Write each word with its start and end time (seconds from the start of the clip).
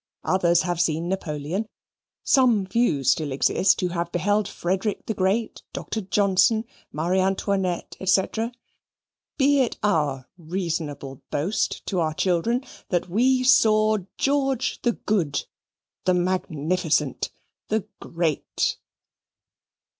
Others 0.23 0.63
have 0.63 0.81
seen 0.81 1.07
Napoleon. 1.09 1.67
Some 2.23 2.65
few 2.65 3.03
still 3.03 3.31
exist 3.31 3.79
who 3.81 3.89
have 3.89 4.11
beheld 4.11 4.47
Frederick 4.47 5.05
the 5.05 5.13
Great, 5.13 5.61
Doctor 5.73 6.01
Johnson, 6.01 6.65
Marie 6.91 7.19
Antoinette, 7.19 7.97
&c. 8.03 8.23
be 9.37 9.59
it 9.61 9.77
our 9.83 10.27
reasonable 10.39 11.21
boast 11.29 11.85
to 11.85 11.99
our 11.99 12.15
children, 12.15 12.65
that 12.89 13.09
we 13.09 13.43
saw 13.43 13.99
George 14.17 14.81
the 14.81 14.93
Good, 14.93 15.45
the 16.05 16.15
Magnificent, 16.15 17.29
the 17.67 17.81
Great. 17.99 18.79